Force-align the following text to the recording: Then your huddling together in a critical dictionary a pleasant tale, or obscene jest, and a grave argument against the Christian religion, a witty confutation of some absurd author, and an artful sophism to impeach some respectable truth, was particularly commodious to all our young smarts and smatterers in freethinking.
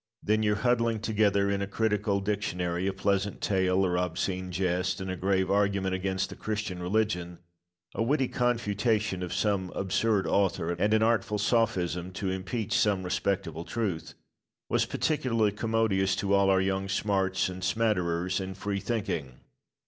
Then 0.23 0.41
your 0.41 0.55
huddling 0.55 0.99
together 0.99 1.47
in 1.51 1.61
a 1.61 1.67
critical 1.67 2.21
dictionary 2.21 2.87
a 2.87 2.91
pleasant 2.91 3.39
tale, 3.39 3.85
or 3.85 3.99
obscene 3.99 4.51
jest, 4.51 4.99
and 4.99 5.11
a 5.11 5.15
grave 5.15 5.51
argument 5.51 5.93
against 5.93 6.31
the 6.31 6.35
Christian 6.35 6.81
religion, 6.81 7.37
a 7.93 8.01
witty 8.01 8.27
confutation 8.27 9.21
of 9.21 9.31
some 9.31 9.71
absurd 9.75 10.25
author, 10.25 10.71
and 10.71 10.95
an 10.95 11.03
artful 11.03 11.37
sophism 11.37 12.11
to 12.13 12.31
impeach 12.31 12.73
some 12.75 13.03
respectable 13.03 13.63
truth, 13.63 14.15
was 14.69 14.85
particularly 14.87 15.51
commodious 15.51 16.15
to 16.15 16.33
all 16.33 16.49
our 16.49 16.61
young 16.61 16.89
smarts 16.89 17.47
and 17.47 17.63
smatterers 17.63 18.39
in 18.39 18.55
freethinking. 18.55 19.33